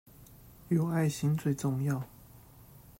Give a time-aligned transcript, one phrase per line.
[0.69, 2.01] 有愛心最重要